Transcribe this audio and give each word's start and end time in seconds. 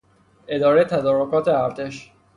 اداره 0.47 0.83
تدارکات 0.83 1.47
ارتش 1.47 2.11